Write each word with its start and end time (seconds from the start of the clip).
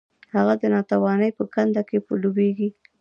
هغه 0.35 0.53
د 0.61 0.63
ناتوانۍ 0.75 1.29
په 1.37 1.43
کنده 1.53 1.81
کې 1.89 1.97
ډوبیږي. 2.21 2.69